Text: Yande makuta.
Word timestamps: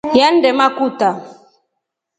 Yande 0.17 0.49
makuta. 0.59 1.09